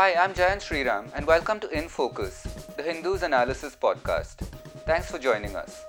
[0.00, 4.36] Hi, I'm Jayant Sriram, and welcome to In Focus, the Hindu's Analysis Podcast.
[4.86, 5.84] Thanks for joining us.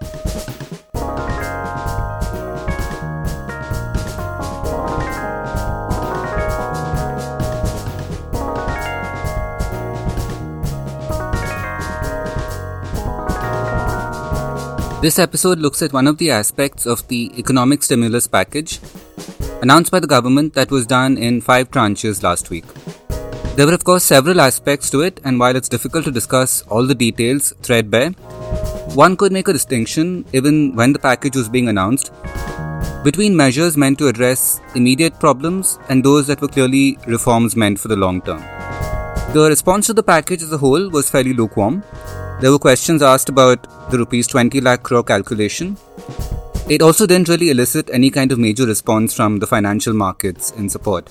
[15.01, 18.82] This episode looks at one of the aspects of the economic stimulus package
[19.62, 22.66] announced by the government that was done in five tranches last week.
[23.55, 26.88] There were, of course, several aspects to it, and while it's difficult to discuss all
[26.88, 28.12] the details threadbare,
[28.96, 32.14] one could make a distinction, even when the package was being announced,
[33.04, 37.90] between measures meant to address immediate problems and those that were clearly reforms meant for
[37.90, 38.41] the long term.
[39.34, 41.84] The response to the package as a whole was fairly lukewarm.
[42.40, 45.76] There were questions asked about the rupees 20 lakh crore calculation.
[46.70, 50.70] It also didn't really elicit any kind of major response from the financial markets in
[50.70, 51.10] support.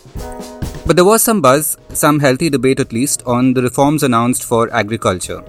[0.90, 4.68] But there was some buzz, some healthy debate at least, on the reforms announced for
[4.74, 5.40] agriculture,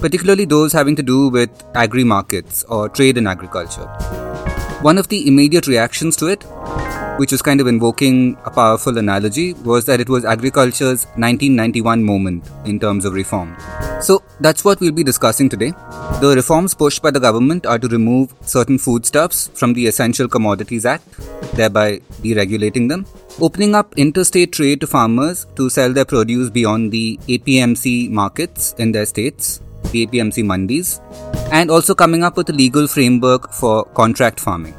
[0.00, 3.86] particularly those having to do with agri markets or trade in agriculture.
[4.80, 6.46] One of the immediate reactions to it
[7.18, 12.48] which was kind of invoking a powerful analogy, was that it was agriculture's 1991 moment
[12.64, 13.56] in terms of reform.
[14.00, 15.70] So that's what we'll be discussing today.
[16.20, 20.84] The reforms pushed by the government are to remove certain foodstuffs from the Essential Commodities
[20.84, 21.06] Act,
[21.54, 23.06] thereby deregulating them,
[23.40, 28.92] opening up interstate trade to farmers to sell their produce beyond the APMC markets in
[28.92, 29.60] their states,
[29.90, 31.00] the APMC mandis,
[31.52, 34.74] and also coming up with a legal framework for contract farming.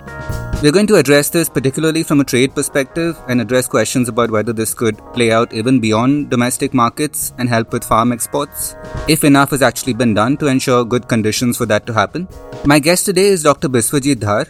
[0.65, 4.51] We're going to address this particularly from a trade perspective and address questions about whether
[4.51, 8.75] this could play out even beyond domestic markets and help with farm exports,
[9.07, 12.27] if enough has actually been done to ensure good conditions for that to happen.
[12.65, 13.69] My guest today is Dr.
[13.69, 14.47] Biswajit Dhar,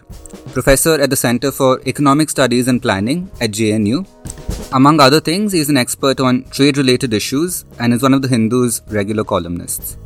[0.54, 4.08] professor at the Center for Economic Studies and Planning at JNU.
[4.72, 8.22] Among other things, he is an expert on trade related issues and is one of
[8.22, 9.98] the Hindu's regular columnists.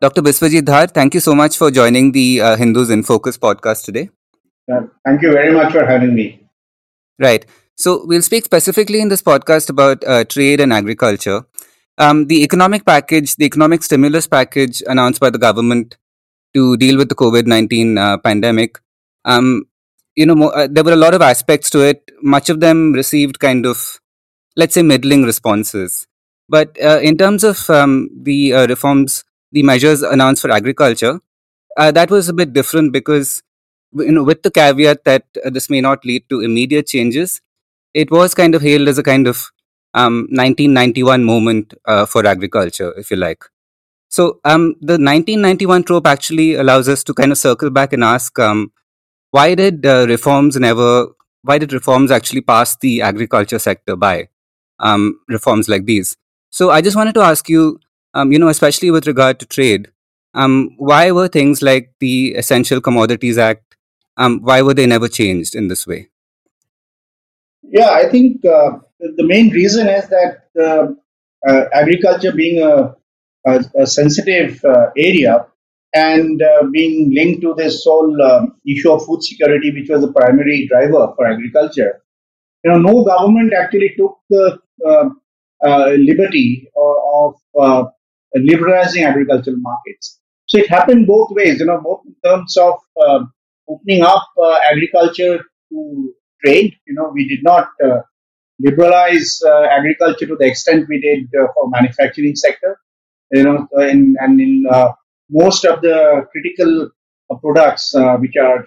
[0.00, 0.22] Dr.
[0.22, 4.10] Biswajit Dhar, thank you so much for joining the uh, Hindu's in Focus podcast today.
[4.72, 6.40] Uh, thank you very much for having me.
[7.18, 7.44] Right.
[7.74, 11.46] So, we'll speak specifically in this podcast about uh, trade and agriculture.
[11.96, 15.96] Um, the economic package, the economic stimulus package announced by the government
[16.54, 18.78] to deal with the COVID 19 uh, pandemic,
[19.24, 19.64] um,
[20.14, 22.08] you know, mo- uh, there were a lot of aspects to it.
[22.22, 23.98] Much of them received kind of,
[24.56, 26.06] let's say, middling responses.
[26.48, 31.20] But uh, in terms of um, the uh, reforms the measures announced for agriculture,
[31.76, 33.42] uh, that was a bit different because,
[33.94, 37.40] you know, with the caveat that uh, this may not lead to immediate changes,
[37.94, 39.50] it was kind of hailed as a kind of
[39.94, 43.44] um, 1991 moment uh, for agriculture, if you like.
[44.08, 48.38] So um, the 1991 trope actually allows us to kind of circle back and ask,
[48.38, 48.72] um,
[49.30, 51.08] why did uh, reforms never?
[51.42, 54.28] Why did reforms actually pass the agriculture sector by?
[54.80, 56.16] Um, reforms like these.
[56.50, 57.80] So I just wanted to ask you,
[58.14, 59.90] um, you know, especially with regard to trade,
[60.34, 63.76] um, why were things like the Essential Commodities Act,
[64.16, 66.10] um, why were they never changed in this way?
[67.62, 70.88] Yeah, I think uh, the main reason is that uh,
[71.48, 72.94] uh, agriculture being a,
[73.46, 75.46] a, a sensitive uh, area
[75.94, 80.12] and uh, being linked to this whole um, issue of food security, which was the
[80.12, 82.02] primary driver for agriculture,
[82.64, 84.58] you know, no government actually took the
[85.64, 87.34] uh, liberty of
[88.42, 90.18] liberalizing agricultural markets.
[90.46, 93.24] So it happened both ways, you know, both in terms of uh,
[93.68, 96.74] opening up uh, agriculture to trade.
[96.86, 98.00] You know, we did not uh,
[98.58, 102.80] liberalize uh, agriculture to the extent we did uh, for manufacturing sector.
[103.30, 104.92] You know, in, and in uh,
[105.28, 106.90] most of the critical
[107.42, 108.66] products which are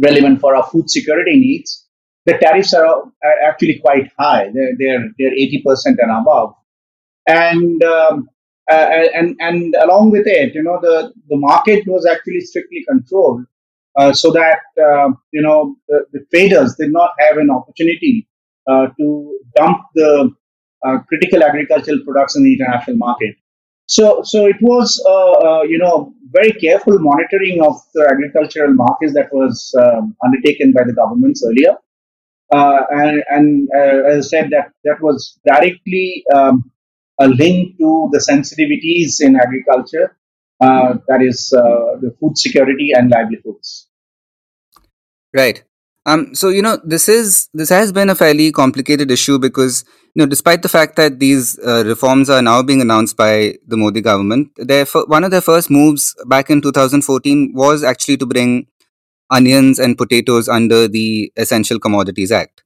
[0.00, 1.88] relevant for our food security needs,
[2.24, 4.50] the tariffs are, are actually quite high.
[4.54, 6.54] They're, they're, they're 80% and above
[7.26, 8.28] and um,
[8.70, 13.44] uh, and and along with it, you know, the the market was actually strictly controlled,
[13.96, 18.26] uh, so that uh, you know the, the, traders did not have an opportunity
[18.66, 20.30] uh, to dump the
[20.86, 23.34] uh, critical agricultural products in the international market.
[23.86, 29.32] So so it was uh, you know very careful monitoring of the agricultural markets that
[29.32, 31.76] was um, undertaken by the governments earlier.
[32.50, 33.68] and, and
[34.06, 36.70] as I said, that that was directly um,
[37.20, 40.16] a link to the sensitivities in agriculture,
[40.60, 43.88] uh, that is uh, the food security and livelihoods.
[45.32, 45.64] Right.
[46.06, 50.20] Um, so you know this is this has been a fairly complicated issue because you
[50.20, 54.02] know despite the fact that these uh, reforms are now being announced by the Modi
[54.02, 58.66] government, their one of their first moves back in 2014 was actually to bring
[59.30, 62.62] onions and potatoes under the Essential Commodities Act.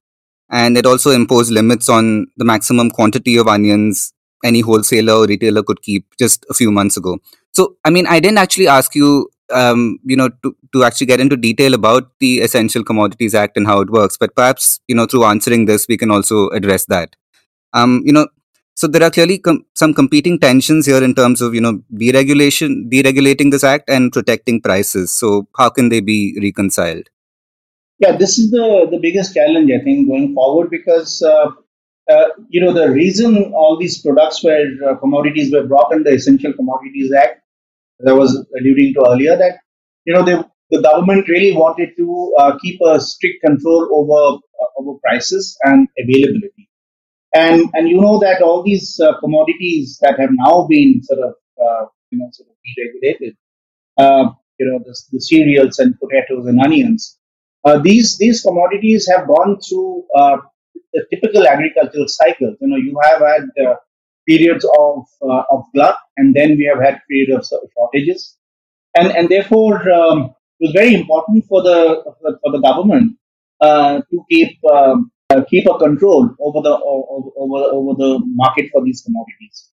[0.50, 4.12] And it also imposed limits on the maximum quantity of onions
[4.44, 7.18] any wholesaler or retailer could keep just a few months ago.
[7.52, 11.20] So, I mean, I didn't actually ask you, um, you know, to, to actually get
[11.20, 15.06] into detail about the Essential Commodities Act and how it works, but perhaps, you know,
[15.06, 17.16] through answering this, we can also address that.
[17.72, 18.28] Um, you know,
[18.74, 22.88] so there are clearly com- some competing tensions here in terms of, you know, deregulation,
[22.88, 25.10] deregulating this act and protecting prices.
[25.10, 27.08] So how can they be reconciled?
[27.98, 31.50] Yeah, this is the, the biggest challenge, I think, going forward because uh,
[32.08, 36.54] uh, you know, the reason all these products were uh, commodities were brought under Essential
[36.54, 37.42] Commodities Act,
[38.00, 39.58] as I was alluding to earlier, that
[40.06, 40.36] you know they,
[40.70, 45.86] the government really wanted to uh, keep a strict control over uh, over prices and
[45.98, 46.70] availability,
[47.34, 51.34] and and you know that all these uh, commodities that have now been sort of
[52.10, 53.36] you know sort of deregulated,
[54.58, 57.18] you know the, the cereals and potatoes and onions,
[57.82, 60.04] these these commodities have gone through
[60.98, 62.54] the typical agricultural cycle.
[62.60, 63.74] You know, you have had uh,
[64.28, 68.36] periods of uh, of glut, and then we have had periods of shortages,
[68.96, 71.78] and and therefore um, it was very important for the
[72.42, 73.16] for the government
[73.60, 76.74] uh, to keep um, uh, keep a control over the
[77.46, 79.70] over, over the market for these commodities.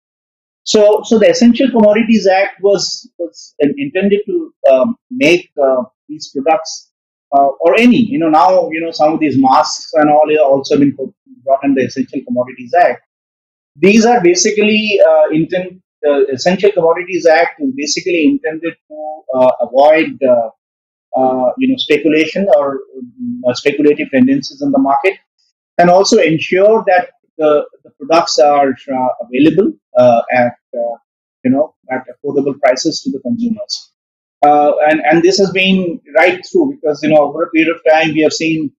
[0.67, 6.91] So, so the Essential Commodities Act was was intended to um, make uh, these products
[7.35, 10.51] uh, or any, you know, now, you know, some of these masks and all are
[10.53, 10.95] also been
[11.45, 13.03] brought in the Essential Commodities Act.
[13.77, 20.19] These are basically uh, intent, the Essential Commodities Act is basically intended to uh, avoid,
[20.23, 20.51] uh,
[21.19, 22.81] uh, you know, speculation or
[23.49, 25.15] uh, speculative tendencies in the market
[25.79, 28.69] and also ensure that the, the products are
[29.21, 29.73] available
[30.33, 30.55] at,
[31.45, 33.94] you know, at affordable prices to the consumers.
[34.45, 37.81] Uh, and and this has been right through because you know over a period of
[37.91, 38.71] time we have seen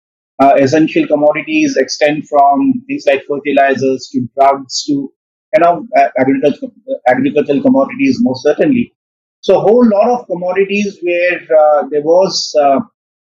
[0.41, 5.87] uh, essential commodities extend from things like fertilizers to drugs to you know
[6.19, 6.71] agricultural
[7.07, 8.93] agricultural commodities most certainly.
[9.41, 12.79] So a whole lot of commodities where uh, there was uh,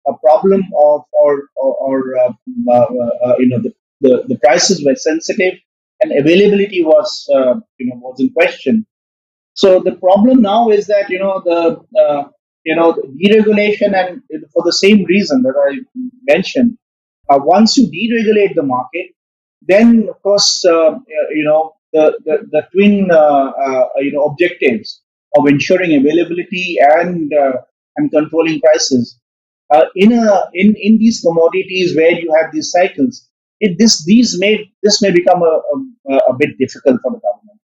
[0.06, 2.32] a problem of or or, or uh,
[2.73, 5.55] uh, you know the, the, the prices were sensitive
[6.02, 7.26] and availability was
[7.79, 8.87] you know was in question
[9.63, 11.61] so the problem now is that you know the
[12.03, 12.25] uh,
[12.65, 14.23] you know the deregulation and
[14.55, 15.71] for the same reason that I
[16.33, 16.79] mentioned,
[17.31, 19.07] uh, once you deregulate the market,
[19.63, 20.93] then of course uh,
[21.39, 25.03] you know the the, the twin uh, uh, you know objectives
[25.37, 27.55] of ensuring availability and uh,
[27.97, 29.19] and controlling prices
[29.97, 33.29] in a in in these commodities where you have these cycles,
[33.61, 35.55] it, this these may this may become a,
[36.13, 37.61] a, a bit difficult for the government.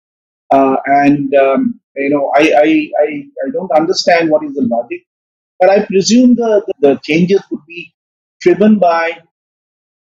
[0.50, 5.02] Uh, and um, you know, I, I, I, I, don't understand what is the logic,
[5.58, 7.94] but I presume the, the, the changes would be
[8.41, 9.19] driven by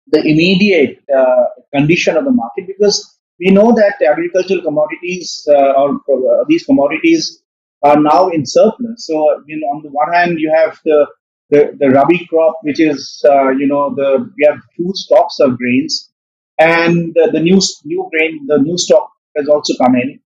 [0.08, 5.96] the immediate uh, condition of the market because we know that agricultural commodities uh, or
[5.96, 7.42] uh, these commodities
[7.84, 9.06] are now in surplus.
[9.06, 11.08] So, you know, on the one hand, you have the
[11.50, 15.58] the, the rabi crop, which is uh, you know the we have huge stocks of
[15.58, 16.12] grains,
[16.58, 20.20] and the new new grain, the new stock has also come in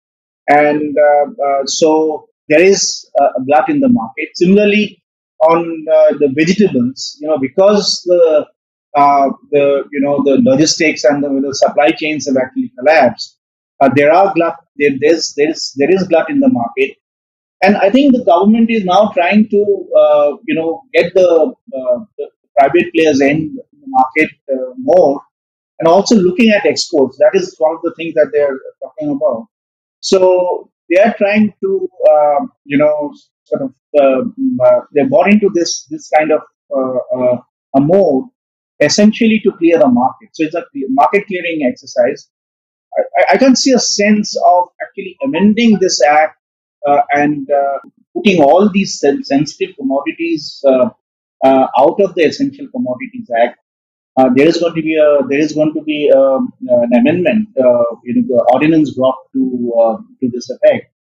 [0.48, 4.28] and uh, uh, so there is a glut in the market.
[4.34, 5.02] Similarly,
[5.42, 8.46] on uh, the vegetables, you know, because the
[9.50, 13.38] the you know the logistics and the, the supply chains have actually collapsed,
[13.94, 14.56] there are glut.
[14.76, 16.96] There, there's there is there is glut in the market,
[17.62, 19.60] and I think the government is now trying to
[19.98, 25.20] uh, you know get the, uh, the, private players in the market uh, more,
[25.78, 27.18] and also looking at exports.
[27.18, 29.48] That is one of the things that they're talking about.
[30.10, 33.12] So they are trying to, uh, you know,
[33.44, 34.20] sort of, uh,
[34.64, 36.42] uh, they're bought into this this kind of
[36.76, 37.36] uh, uh,
[37.76, 38.26] a mode
[38.78, 40.28] essentially to clear the market.
[40.32, 40.64] So it's a
[41.00, 42.28] market clearing exercise.
[43.18, 46.38] I, I can see a sense of actually amending this act
[46.86, 47.48] uh, and
[48.14, 50.62] putting all these sensitive commodities
[51.44, 53.58] out of the Essential Commodities Act
[54.16, 57.48] uh, there is going to be a there is going to be um, an amendment,
[57.58, 60.92] uh, you know, the ordinance brought to uh, to this effect.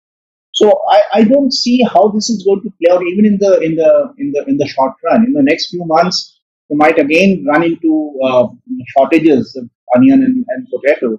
[0.52, 3.60] So I, I don't see how this is going to play out even in the
[3.60, 5.24] in the in the in the short run.
[5.24, 8.48] In the next few months, we might again run into uh,
[8.96, 11.18] shortages of onion and, and potato,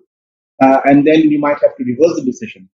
[0.62, 2.70] uh, and then we might have to reverse the decision.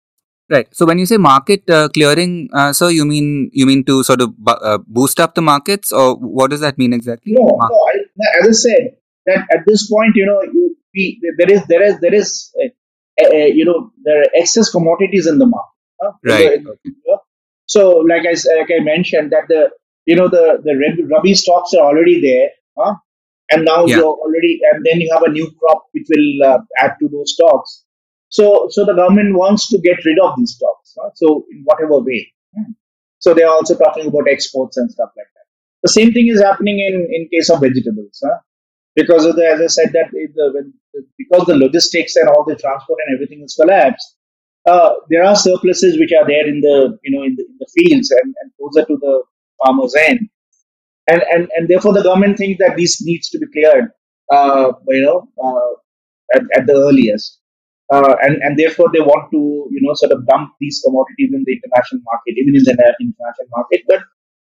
[0.51, 0.67] Right.
[0.75, 4.21] So when you say market uh, clearing, uh, so you mean you mean to sort
[4.21, 7.33] of uh, boost up the markets, or what does that mean exactly?
[7.33, 7.87] No, no.
[7.89, 8.97] I, as I said,
[9.31, 13.25] that at this point, you know, you, we, there is there is there is a,
[13.25, 15.77] a, you know there are excess commodities in the market.
[16.01, 16.13] Huh?
[16.25, 16.61] Right.
[17.67, 19.71] So, like I like I mentioned that the
[20.07, 20.75] you know the the
[21.13, 22.95] rabi stocks are already there, huh?
[23.51, 23.97] and now yeah.
[23.97, 27.35] you're already and then you have a new crop which will uh, add to those
[27.35, 27.85] stocks.
[28.29, 30.95] So so the government wants to get rid of these stocks.
[31.01, 31.11] Huh?
[31.15, 32.33] So in whatever way.
[32.57, 32.73] Hmm.
[33.19, 35.47] So they are also talking about exports and stuff like that.
[35.83, 38.23] The same thing is happening in in case of vegetables.
[38.25, 38.39] Huh?
[39.01, 40.73] Because of the, as I said, that the, when,
[41.19, 44.17] because the logistics and all the transport and everything is collapsed,
[44.69, 47.71] uh, there are surpluses which are there in the you know in the, in the
[47.77, 49.23] fields and, and closer to the
[49.65, 50.21] farmer's end,
[51.09, 53.89] and and and therefore the government thinks that this needs to be cleared,
[54.31, 57.39] uh, you know, uh, at, at the earliest.
[57.93, 59.41] Uh, and and therefore they want to
[59.73, 63.49] you know sort of dump these commodities in the international market, even in the international
[63.57, 63.81] market.
[63.89, 64.01] But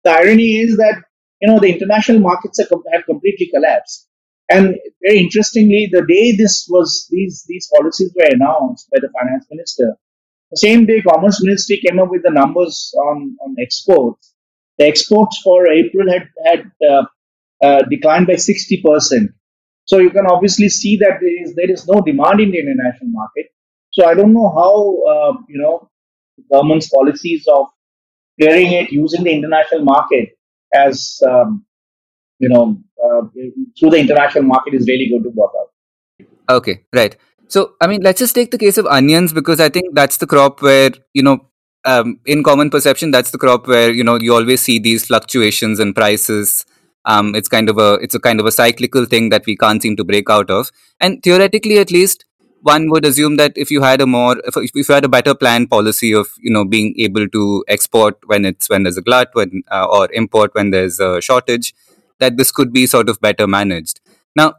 [0.04, 1.02] the irony is that
[1.40, 4.08] you know the international markets have completely collapsed.
[4.50, 9.46] And very interestingly, the day this was these these policies were announced by the finance
[9.50, 9.96] minister,
[10.50, 14.34] the same day Commerce Ministry came up with the numbers on, on exports.
[14.78, 17.04] The exports for April had had uh,
[17.64, 19.30] uh, declined by sixty percent.
[19.84, 23.10] So you can obviously see that there is there is no demand in the international
[23.10, 23.46] market.
[23.92, 24.74] So I don't know how
[25.12, 25.90] uh, you know
[26.52, 27.68] government's policies of
[28.40, 30.30] clearing it using the international market
[30.74, 31.64] as um,
[32.38, 33.22] you know, uh,
[33.78, 36.56] through the international market is really going to work out.
[36.56, 37.16] Okay, right.
[37.48, 40.26] So, I mean, let's just take the case of onions because I think that's the
[40.26, 41.46] crop where, you know,
[41.84, 45.80] um, in common perception, that's the crop where, you know, you always see these fluctuations
[45.80, 46.64] in prices.
[47.04, 49.82] Um, it's kind of a it's a kind of a cyclical thing that we can't
[49.82, 50.70] seem to break out of.
[51.00, 52.24] And theoretically, at least,
[52.62, 55.34] one would assume that if you had a more if, if you had a better
[55.34, 59.30] planned policy of you know being able to export when it's when there's a glut
[59.32, 61.74] when uh, or import when there's a shortage
[62.22, 64.00] that this could be sort of better managed.
[64.40, 64.54] Now,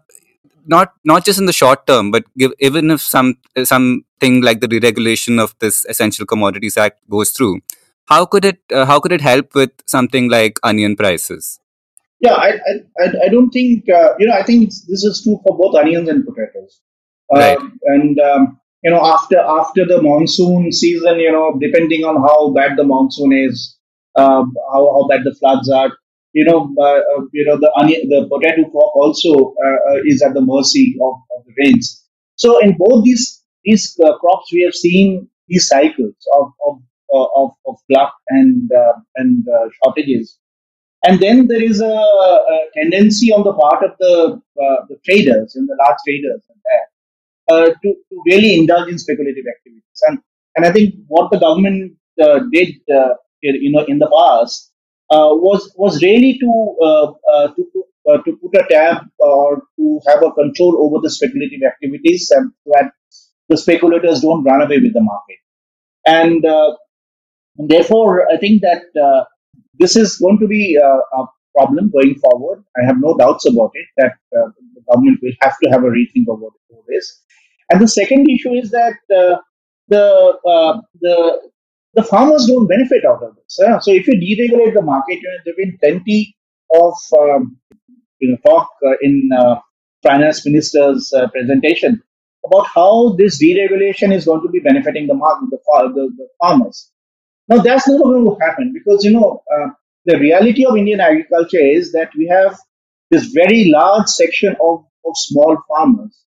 [0.66, 4.72] not not just in the short term, but give, even if some something like the
[4.74, 7.60] deregulation of this Essential Commodities Act goes through,
[8.06, 11.60] how could it uh, how could it help with something like onion prices?
[12.20, 12.50] Yeah, I
[13.04, 14.34] I, I don't think uh, you know.
[14.34, 16.82] I think this is true for both onions and potatoes.
[17.32, 17.58] Right.
[17.58, 22.52] Um, and um, you know, after after the monsoon season, you know, depending on how
[22.52, 23.78] bad the monsoon is,
[24.16, 25.92] uh, how, how bad the floods are,
[26.34, 27.70] you know, uh, uh, you know, the
[28.10, 32.04] the potato crop also uh, is at the mercy of, of, the rains.
[32.36, 37.76] So in both these these crops, we have seen these cycles of of of, of
[37.90, 38.70] glut and
[39.16, 39.46] and
[39.84, 40.40] shortages.
[41.06, 45.56] And then there is a, a, tendency on the part of the uh, the traders
[45.56, 46.42] and the large traders
[47.52, 50.02] uh, to, to really indulge in speculative activities.
[50.08, 50.18] And
[50.56, 52.76] and I think what the government uh, did,
[53.42, 54.73] you know, in the past
[55.12, 57.86] was was really to uh, uh, to
[58.26, 62.92] to put a tab or to have a control over the speculative activities and that
[63.50, 65.38] the speculators don't run away with the market.
[66.06, 66.44] And,
[67.70, 68.82] therefore, I think that
[69.80, 71.24] this is going to be a
[71.56, 72.64] problem going forward.
[72.78, 75.88] I have no doubts about it that uh, the government will have to have a
[75.88, 77.22] rethink about over, this.
[77.70, 79.38] And the second issue is that uh,
[79.88, 81.52] the uh, the
[81.94, 83.60] the farmers don't benefit out of this.
[83.82, 86.36] So if you deregulate the market, you know, there have been plenty
[86.74, 87.58] of um,
[88.20, 89.56] you know talk uh, in uh,
[90.02, 92.02] finance minister's uh, presentation
[92.46, 95.60] about how this deregulation is going to be benefiting the market, the,
[95.94, 96.92] the, the farmers.
[97.48, 99.70] Now that's not going to happen because you know uh,
[100.06, 102.58] the reality of Indian agriculture is that we have
[103.12, 106.24] this very large section of, of small farmers,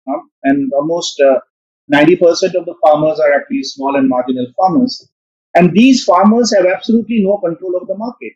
[0.43, 1.21] and almost
[1.91, 5.09] 90% uh, of the farmers are actually small and marginal farmers
[5.55, 8.33] and these farmers have absolutely no control of the market.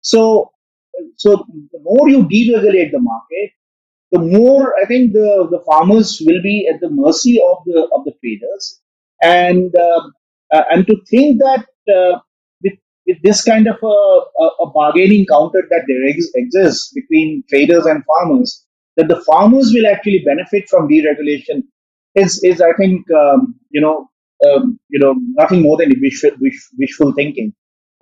[0.00, 0.52] So,
[1.16, 3.50] so the more you deregulate the market,
[4.12, 8.04] the more I think the, the farmers will be at the mercy of the of
[8.04, 8.80] the traders,
[9.22, 10.02] and uh,
[10.52, 12.20] uh, and to think that uh,
[12.62, 12.74] with
[13.06, 18.04] with this kind of a, a, bargaining counter that there ex- exists between traders and
[18.04, 18.64] farmers,
[18.96, 21.64] that the farmers will actually benefit from deregulation
[22.14, 24.08] is is I think um, you know
[24.46, 27.54] um, you know, nothing more than wishful, wish, wishful thinking.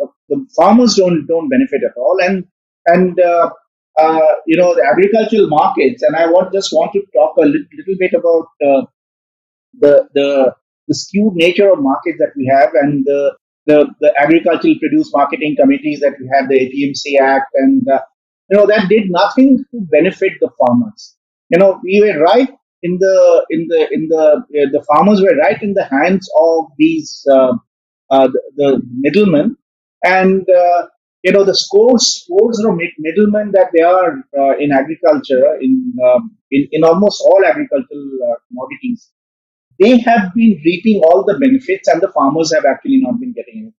[0.02, 2.44] Uh, the farmers don't don't benefit at all, and
[2.86, 3.50] and uh,
[3.98, 6.02] uh, you know the agricultural markets.
[6.02, 8.86] And I want just want to talk a little, little bit about uh,
[9.80, 10.54] the the
[10.88, 15.56] the skewed nature of markets that we have, and the the, the agricultural produce marketing
[15.60, 18.00] committees that we have, the APMC Act, and uh,
[18.50, 21.16] you know that did nothing to benefit the farmers.
[21.50, 22.50] You know, we were right
[22.82, 26.66] in the in the in the uh, the farmers were right in the hands of
[26.78, 27.52] these uh,
[28.10, 29.56] uh, the, the, middlemen,
[30.04, 30.86] and uh,
[31.22, 36.36] you know the scores scores of middlemen that they are uh, in agriculture in, um,
[36.50, 39.10] in in almost all agricultural uh, commodities.
[39.80, 43.68] They have been reaping all the benefits, and the farmers have actually not been getting
[43.68, 43.74] it.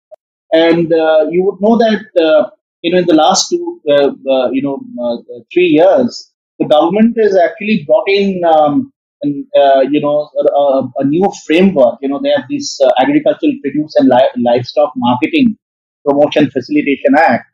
[0.54, 0.90] And
[1.32, 5.16] you would know that you know, in the last two, uh, uh, you know, uh,
[5.52, 6.31] three years,
[6.62, 8.92] the government has actually brought in, um,
[9.56, 10.30] uh, you know,
[10.62, 11.98] a, a new framework.
[12.00, 15.56] You know, they have this uh, Agricultural Produce and Li- Livestock Marketing
[16.06, 17.46] Promotion Facilitation Act.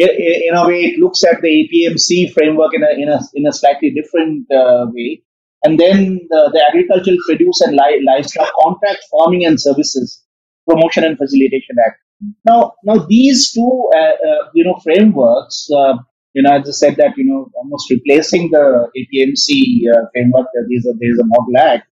[0.00, 3.20] I- i- In a way, it looks at the APMC framework in a in a
[3.34, 5.22] in a slightly different uh, way,
[5.64, 10.22] and then the, the Agricultural Produce and Li- Livestock Contract Farming and Services
[10.68, 11.98] Promotion and Facilitation Act.
[12.44, 15.94] Now, now these two, uh, uh, you know, frameworks, uh,
[16.34, 20.64] you know, as I said that, you know, almost replacing the APMC uh, framework, uh,
[20.68, 21.88] there's a, there's a model act.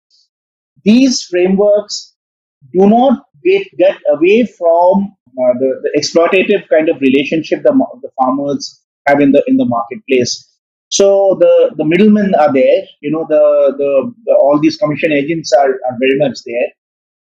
[0.84, 2.15] These frameworks
[2.74, 8.10] do not get, get away from uh, the, the exploitative kind of relationship the, the
[8.22, 10.48] farmers have in the in the marketplace.
[10.89, 15.51] So the, the middlemen are there, you know, the, the, the all these commission agents
[15.53, 16.70] are, are very much there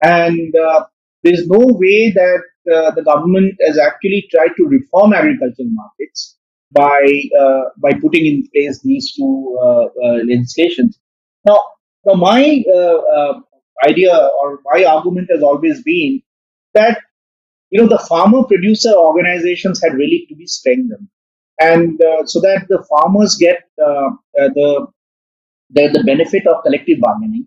[0.02, 0.84] and uh,
[1.22, 2.42] there is no way that
[2.74, 6.38] uh, the government has actually tried to reform agricultural markets
[6.72, 10.98] by uh, by putting in place these two uh, uh, legislations.
[11.44, 11.58] Now,
[12.04, 12.62] now my
[13.86, 16.22] idea or my argument has always been
[16.74, 17.00] that
[17.70, 21.08] you know the farmer producer organizations had really to be strengthened,
[21.60, 24.10] and uh, so that the farmers get uh,
[24.40, 24.86] uh, the,
[25.70, 27.46] the the benefit of collective bargaining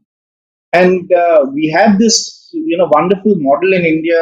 [0.74, 1.10] and
[1.53, 4.22] we have this, you know, wonderful model in India,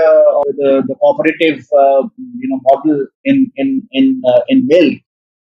[0.59, 2.03] the, the cooperative, uh,
[2.39, 5.00] you know, model in in in uh, in milk.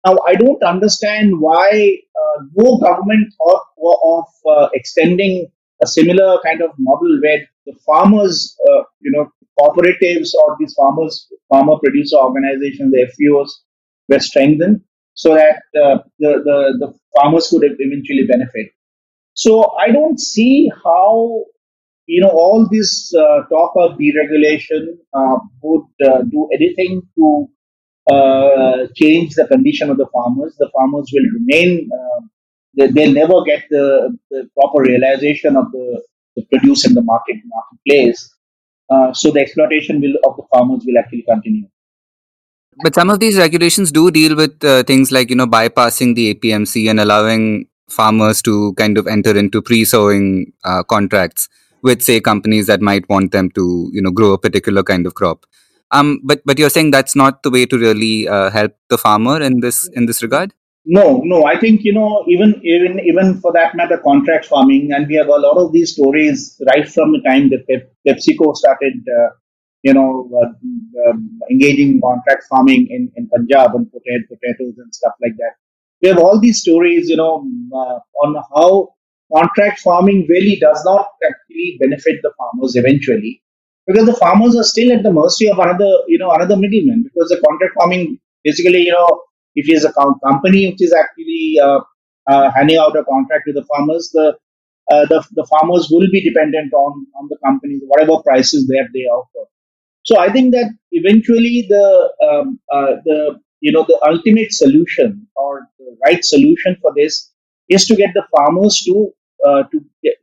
[0.07, 3.63] Now, I don't understand why uh, no government thought
[4.05, 5.47] of uh, extending
[5.83, 11.29] a similar kind of model where the farmers, uh, you know, cooperatives or these farmers,
[11.49, 13.51] farmer producer organizations, the FPOs,
[14.09, 14.83] were strengthened
[15.15, 18.69] so that uh, the, the the farmers could eventually benefit.
[19.35, 21.45] So I don't see how
[22.07, 27.49] you know all this uh, talk of deregulation uh, would uh, do anything to
[28.11, 30.55] uh, change the condition of the farmers.
[30.59, 31.89] The farmers will remain.
[31.93, 32.21] Uh,
[32.77, 36.03] they, they'll never get the, the proper realization of the,
[36.37, 38.35] the produce in the market marketplace.
[38.91, 41.69] Uh, so the exploitation will of the farmers will actually continue.
[42.83, 46.91] But some of these regulations do deal with things like, you know, bypassing the APMC
[46.91, 50.53] and allowing farmers to kind of enter into pre-sowing
[50.89, 51.49] contracts
[51.83, 55.15] with, say, companies that might want them to, you know, grow a particular kind of
[55.15, 55.47] crop.
[55.93, 59.41] Um, but but you're saying that's not the way to really uh, help the farmer
[59.41, 60.55] in this in this regard.
[60.85, 61.45] No, no.
[61.45, 65.29] I think you know even even even for that matter, contract farming, and we have
[65.29, 69.29] a lot of these stories right from the time that Pep- PepsiCo started, uh,
[69.83, 74.95] you know, uh, um, engaging in contract farming in in Punjab and potato, potatoes and
[74.95, 75.55] stuff like that.
[76.01, 78.95] We have all these stories, you know, uh, on how
[79.35, 83.43] contract farming really does not actually benefit the farmers eventually
[83.87, 87.03] because the farmers are still at the mercy of another, you know, another middleman.
[87.03, 89.23] Because the contract farming, basically, you know,
[89.55, 91.81] if it's a company which is actually uh,
[92.29, 94.37] uh, handing out a contract to the farmers, the
[94.91, 99.01] uh, the, the farmers will be dependent on on the companies, whatever prices that they
[99.01, 99.49] offer.
[100.05, 105.69] So I think that eventually the um, uh, the you know the ultimate solution or
[105.79, 107.31] the right solution for this
[107.69, 109.13] is to get the farmers to
[109.47, 110.15] uh, to get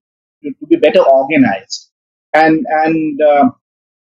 [0.44, 1.90] to, to be better organized
[2.34, 3.50] and and uh,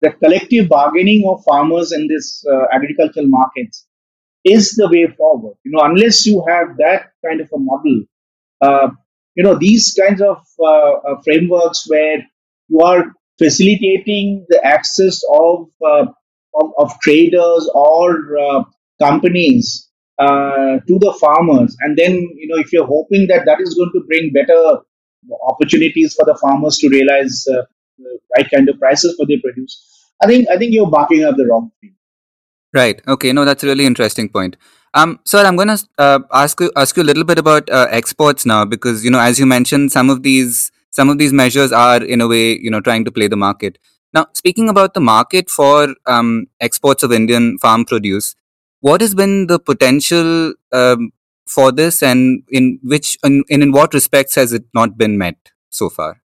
[0.01, 3.87] the collective bargaining of farmers in this uh, agricultural markets
[4.43, 5.55] is the way forward.
[5.63, 8.03] You know, unless you have that kind of a model,
[8.61, 8.89] uh,
[9.35, 10.37] you know, these kinds of
[11.23, 12.23] frameworks where
[12.69, 18.65] you are facilitating the access of of, of traders or
[18.99, 19.89] companies
[20.19, 23.91] uh, to the farmers, and then you know, if you're hoping that that is going
[23.93, 24.79] to bring better
[25.47, 27.63] opportunities for the farmers to realize uh,
[27.97, 29.81] the right kind of prices for their produce,
[30.21, 31.93] I think I think you're barking up the wrong tree.
[32.73, 33.01] Right.
[33.07, 33.33] Okay.
[33.33, 34.57] No, that's a really interesting point.
[34.93, 37.87] Um, sir, I'm going to uh, ask you ask you a little bit about uh,
[37.89, 41.71] exports now because you know, as you mentioned, some of these some of these measures
[41.71, 43.77] are in a way you know trying to play the market.
[44.13, 48.35] Now, speaking about the market for um, exports of Indian farm produce,
[48.79, 51.11] what has been the potential um,
[51.47, 55.35] for this, and in which and in, in what respects has it not been met
[55.69, 56.21] so far?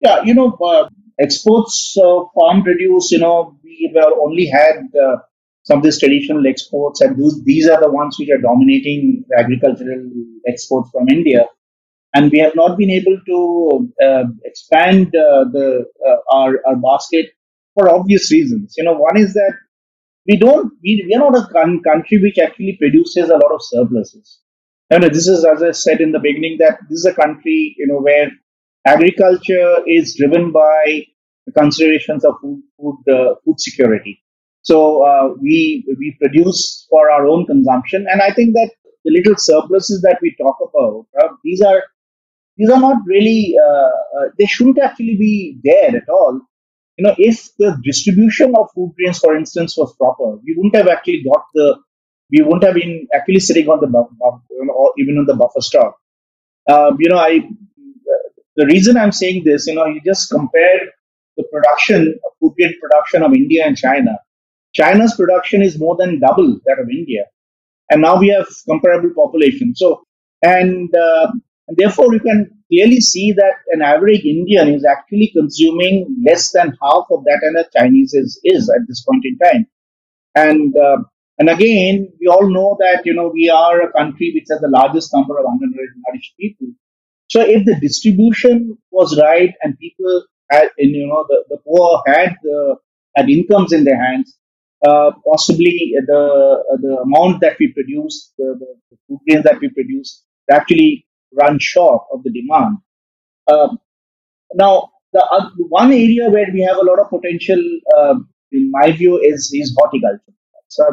[0.00, 0.88] Yeah, you know, uh,
[1.20, 5.16] exports of farm produce, you know, we were only had uh,
[5.62, 10.10] some of these traditional exports, and those, these are the ones which are dominating agricultural
[10.46, 11.46] exports from India.
[12.14, 17.26] And we have not been able to uh, expand uh, the uh, our, our basket
[17.74, 18.74] for obvious reasons.
[18.76, 19.52] You know, one is that
[20.26, 23.60] we don't, we, we are not a con- country which actually produces a lot of
[23.60, 24.40] surpluses.
[24.90, 27.86] And this is, as I said in the beginning, that this is a country, you
[27.88, 28.30] know, where
[28.86, 31.06] agriculture is driven by
[31.56, 34.22] considerations of food, food, uh, food security.
[34.62, 38.70] So uh, we we produce for our own consumption, and I think that
[39.04, 41.82] the little surpluses that we talk about, uh, these are
[42.56, 46.40] these are not really uh, uh, they shouldn't actually be there at all.
[46.98, 50.88] You know, if the distribution of food grains, for instance, was proper, we wouldn't have
[50.88, 51.78] actually got the
[52.30, 55.26] we wouldn't have been actually sitting on the buff, buff, you know, or even on
[55.26, 55.96] the buffer stock.
[56.68, 57.48] Um, you know, I
[58.56, 60.80] the reason I'm saying this, you know, you just compare
[61.36, 64.18] the production, food production of India and China.
[64.74, 67.24] China's production is more than double that of India,
[67.90, 69.74] and now we have comparable population.
[69.74, 70.04] So,
[70.42, 71.28] and, uh,
[71.68, 76.76] and therefore, you can clearly see that an average Indian is actually consuming less than
[76.82, 79.66] half of that, and a Chinese is, is at this point in time.
[80.34, 80.98] And uh,
[81.38, 84.68] and again, we all know that you know we are a country which has the
[84.68, 86.68] largest number of undernourished people.
[87.28, 92.02] So if the distribution was right and people had, and you know, the, the poor
[92.06, 92.76] had the
[93.16, 94.38] had incomes in their hands,
[94.86, 99.68] uh, possibly the the amount that we produce, the, the, the food grains that we
[99.70, 102.78] produce, actually run short of the demand.
[103.52, 103.78] Um,
[104.54, 107.62] now, the uh, one area where we have a lot of potential,
[107.96, 108.14] uh,
[108.52, 110.32] in my view, is is horticulture.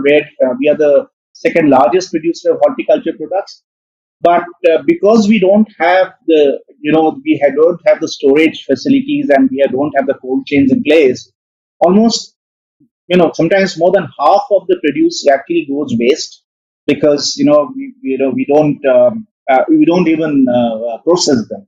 [0.01, 3.63] Where uh, we are the second largest producer of horticulture products,
[4.21, 9.29] but uh, because we don't have the, you know, we don't have the storage facilities
[9.29, 11.31] and we don't have the cold chains in place,
[11.79, 12.35] almost,
[13.07, 16.43] you know, sometimes more than half of the produce actually goes waste
[16.87, 21.47] because, you know, we, you know, we don't, um, uh, we don't even uh, process
[21.49, 21.67] them.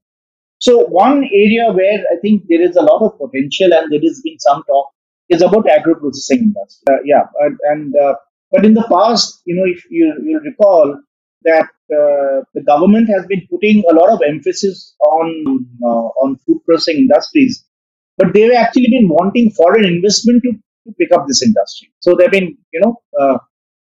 [0.59, 4.21] So one area where I think there is a lot of potential and there has
[4.23, 4.91] been some talk
[5.29, 6.85] is about agro-processing industry.
[6.89, 8.15] Uh, yeah, and, and uh,
[8.51, 10.99] but in the past, you know, if you you recall,
[11.43, 16.59] that uh, the government has been putting a lot of emphasis on uh, on food
[16.65, 17.65] processing industries,
[18.17, 21.91] but they've actually been wanting foreign investment to, to pick up this industry.
[21.99, 23.37] So they've been, you know, uh,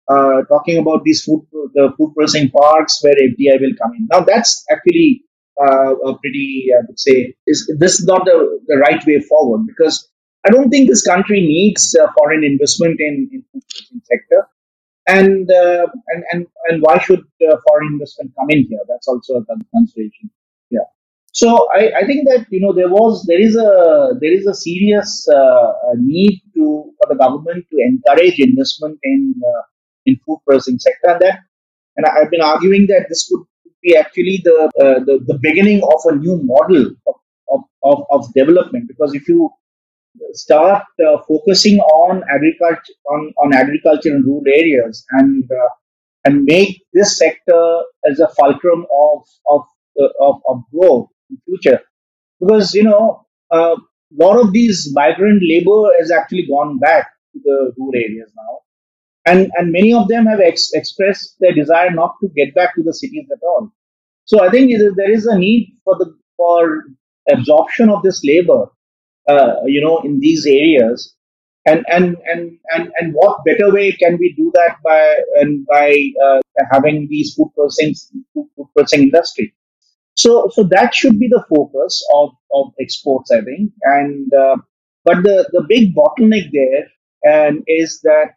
[0.10, 4.08] uh talking about these food the food processing parks where FDI will come in.
[4.12, 5.24] Now that's actually
[5.60, 10.08] a pretty, I would say, is this is not the, the right way forward because
[10.46, 14.48] I don't think this country needs uh, foreign investment in, in processing sector
[15.08, 18.80] and uh, and and and why should uh, foreign investment come in here?
[18.88, 20.30] That's also a consideration.
[20.70, 20.88] Yeah.
[21.32, 24.54] So I, I think that you know there was there is a there is a
[24.54, 29.62] serious uh, need to for the government to encourage investment in uh,
[30.06, 31.40] in food processing sector and that
[31.96, 33.46] and I've been arguing that this could
[33.82, 38.88] be actually the uh, the, the beginning of a new model of, of, of development
[38.88, 39.50] because if you
[40.34, 45.70] start uh, focusing on agriculture on, on agriculture in rural areas and uh,
[46.26, 49.62] and make this sector as a fulcrum of of
[50.02, 51.82] uh, of, of growth in future.
[52.40, 53.76] Because you know a uh,
[54.12, 58.60] lot of these migrant labor has actually gone back to the rural areas now.
[59.26, 62.84] And and many of them have ex- expressed their desire not to get back to
[62.84, 63.72] the cities at all.
[64.26, 66.84] So i think there is a need for the for
[67.30, 68.68] absorption of this labor
[69.66, 71.14] you know, in these areas.
[71.66, 75.98] And, and and and and what better way can we do that by and by
[76.26, 76.40] uh,
[76.72, 77.94] having these food processing
[78.34, 79.54] food processing industry?
[80.16, 83.72] So so that should be the focus of, of exports, I think.
[83.84, 84.58] And uh,
[85.04, 86.88] but the the big bottleneck there
[87.24, 88.36] and is that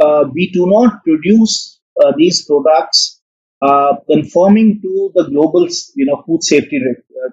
[0.00, 3.20] uh, we do not produce uh, these products
[3.62, 6.80] uh, conforming to the global you know food safety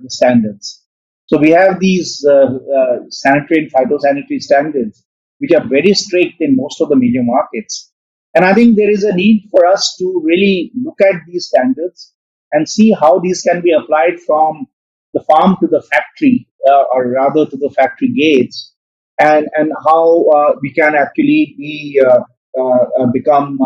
[0.08, 0.84] standards.
[1.32, 5.06] So we have these uh, uh, sanitary and phytosanitary standards,
[5.40, 7.90] which are very strict in most of the major markets.
[8.36, 12.14] And I think there is a need for us to really look at these standards
[12.52, 14.68] and see how these can be applied from
[15.14, 18.74] the farm to the factory, uh, or rather to the factory gates,
[19.18, 22.24] and and how uh, we can actually be uh,
[22.62, 23.58] uh, become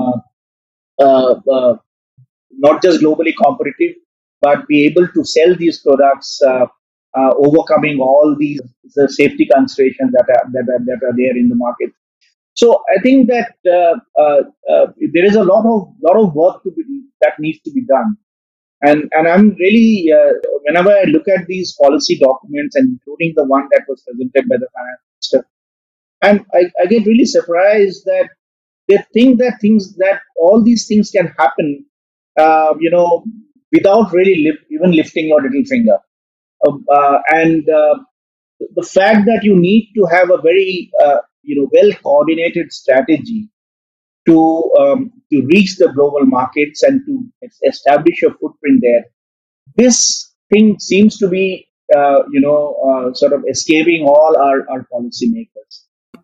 [1.00, 3.96] not just globally competitive,
[4.40, 6.42] but be able to sell these products
[7.18, 8.62] uh, overcoming all these
[8.96, 11.92] the safety considerations that are, that are that are there in the market.
[12.56, 16.64] So I think that uh, uh, uh, there is a lot of lot of work
[16.64, 18.18] be, that needs to be done,
[18.82, 20.34] and and I'm really uh,
[20.66, 24.58] whenever I look at these policy documents, and including the one that was presented by
[24.58, 25.48] the finance minister,
[26.24, 28.30] and I, I get really surprised that
[28.90, 31.86] they think that things that all these things can happen,
[32.40, 33.26] uh, you know,
[33.74, 35.98] without really even lifting your little finger.
[36.66, 37.96] Um, uh, and uh,
[38.76, 43.50] the fact that you need to have a very uh, you know well coordinated strategy
[44.28, 49.06] to um, to reach the global markets and to establish a footprint there.
[49.76, 54.88] This thing seems to be uh, you know uh, sort of escaping all our, our
[54.94, 55.84] policymakers.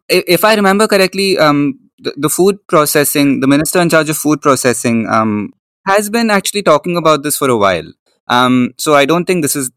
[0.10, 4.42] If I remember correctly, um, the, the food processing, the minister in charge of food
[4.42, 5.54] processing, um,
[5.88, 7.90] has been actually talking about this for a while.
[8.28, 9.72] Um, so I don't think this is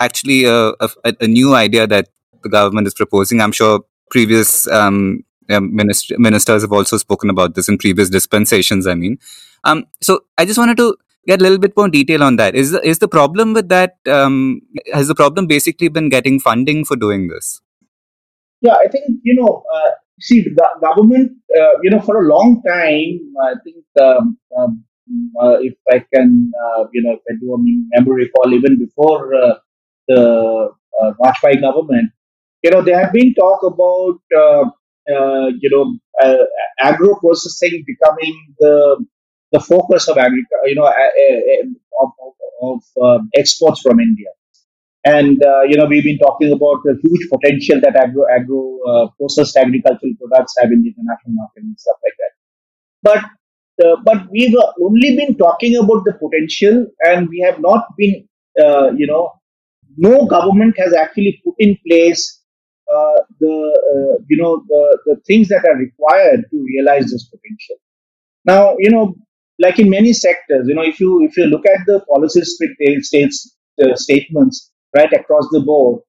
[0.00, 2.08] actually a, a, a, new idea that
[2.42, 3.40] the government is proposing.
[3.40, 3.80] I'm sure
[4.10, 8.86] previous um, minister, ministers have also spoken about this in previous dispensations.
[8.86, 9.18] I mean,
[9.64, 12.54] um, so I just wanted to get a little bit more detail on that.
[12.54, 13.96] Is the, is the problem with that?
[14.06, 14.60] Um,
[14.92, 17.60] has the problem basically been getting funding for doing this?
[18.60, 19.64] Yeah, I think you know.
[19.72, 24.84] Uh, see, the government, uh, you know, for a long time, I think um, um,
[25.40, 27.58] uh, if I can, uh, you know, if I do a
[27.96, 29.54] memory recall, even before uh,
[30.08, 32.10] the uh, Vajpayee government,
[32.62, 34.64] you know, there have been talk about, uh,
[35.14, 36.44] uh, you know, uh,
[36.80, 39.04] agro processing becoming the
[39.52, 40.86] the focus of agriculture, you know,
[42.02, 42.10] of,
[42.62, 44.28] of, of exports from India.
[45.04, 45.38] And
[45.70, 50.54] you know, we've been talking about the huge potential that agro agro processed agricultural products
[50.60, 52.32] have in the international market and stuff like that.
[53.02, 53.24] But
[53.84, 58.28] uh, but we've only been talking about the potential and we have not been,
[58.60, 59.32] uh, you know,
[59.98, 62.40] no government has actually put in place
[62.92, 63.56] uh, the,
[63.94, 67.76] uh, you know, the, the things that are required to realize this potential.
[68.46, 69.16] Now, you know,
[69.58, 72.42] like in many sectors, you know, if you if you look at the policy
[73.02, 76.02] states uh, statements right across the board,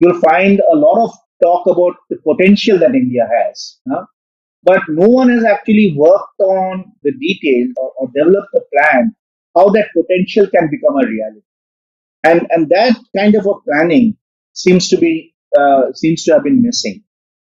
[0.00, 3.78] you'll find a lot of talk about the potential that India has.
[3.90, 4.04] Huh?
[4.62, 9.14] but no one has actually worked on the details or, or developed a plan
[9.56, 11.49] how that potential can become a reality.
[12.24, 14.16] And and that kind of a planning
[14.52, 17.02] seems to be uh, seems to have been missing.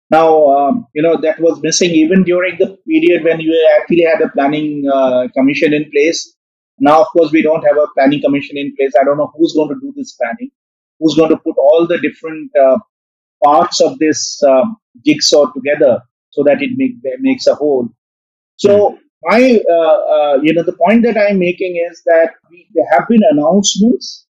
[0.10, 4.22] Now, um, you know that was missing even during the period when you actually had
[4.22, 6.34] a planning uh, commission in place.
[6.80, 8.92] Now, of course, we don't have a planning commission in place.
[9.00, 10.52] I don't know who's going to do this planning,
[11.00, 12.78] who's going to put all the different uh,
[13.44, 14.66] parts of this uh,
[15.06, 17.90] jigsaw together so that it make, makes a whole.
[18.58, 18.98] So mm.
[19.24, 23.08] my, uh, uh, you know, the point that I'm making is that we, there have
[23.08, 24.27] been announcements,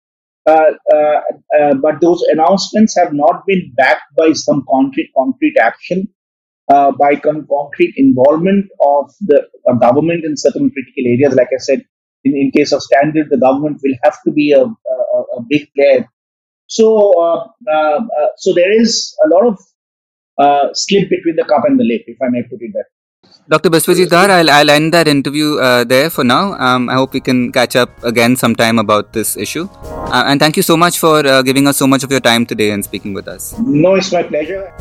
[0.46, 1.20] Uh, uh,
[1.58, 6.08] uh, but those announcements have not been backed by some concrete, concrete action,
[6.72, 9.42] uh, by con- concrete involvement of the
[9.80, 11.34] government in certain critical areas.
[11.34, 11.84] Like I said,
[12.24, 15.68] in, in case of standard, the government will have to be a, a, a big
[15.76, 16.08] player.
[16.68, 17.12] So,
[18.36, 19.58] so there is a lot of
[20.38, 22.95] uh, slip between the cup and the lip, if I may put it that.
[23.48, 23.70] Dr.
[23.70, 26.54] Biswajit Dhar, I'll, I'll end that interview uh, there for now.
[26.54, 29.68] Um, I hope we can catch up again sometime about this issue.
[29.84, 32.44] Uh, and thank you so much for uh, giving us so much of your time
[32.44, 33.56] today and speaking with us.
[33.60, 34.72] No, it's my pleasure.